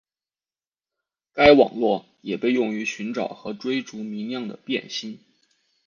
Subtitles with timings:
[1.31, 5.19] 该网络也被用于寻找和追逐明亮的变星。